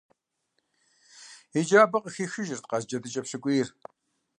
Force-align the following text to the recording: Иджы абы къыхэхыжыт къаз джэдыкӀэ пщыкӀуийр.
Иджы 1.59 1.77
абы 1.83 1.97
къыхэхыжыт 2.03 2.63
къаз 2.69 2.83
джэдыкӀэ 2.87 3.21
пщыкӀуийр. 3.25 3.67